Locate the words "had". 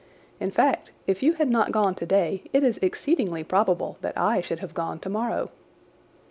1.33-1.47